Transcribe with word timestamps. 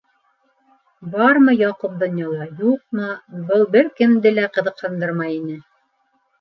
Бармы 1.15 1.53
Яҡуп 1.57 1.99
донъяла, 2.05 2.49
юҡмы- 2.63 3.11
был 3.53 3.69
бер 3.79 3.93
кемде 4.03 4.35
лә 4.41 4.51
ҡыҙыҡһындырмай 4.59 5.39
ине. 5.41 5.63